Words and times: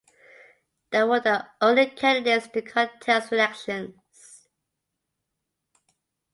They 0.89 1.03
were 1.03 1.19
the 1.19 1.45
only 1.61 1.85
candidates 1.85 2.47
to 2.55 2.63
contest 2.63 3.29
the 3.29 3.35
elections. 3.35 4.01